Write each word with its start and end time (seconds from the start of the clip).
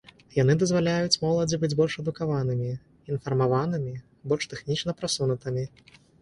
Яны 0.35 0.53
дазваляюць 0.61 1.19
моладзі 1.23 1.59
быць 1.63 1.77
больш 1.81 1.97
адукаванымі, 2.03 2.71
інфармаванымі, 3.17 3.93
больш 4.33 4.49
тэхнічна 4.55 4.97
прасунутымі. 5.03 5.63